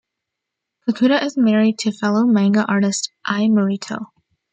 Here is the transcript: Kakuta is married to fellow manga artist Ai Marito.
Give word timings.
Kakuta 0.83 1.23
is 1.23 1.37
married 1.37 1.77
to 1.77 1.91
fellow 1.91 2.25
manga 2.25 2.65
artist 2.65 3.11
Ai 3.27 3.47
Marito. 3.49 4.11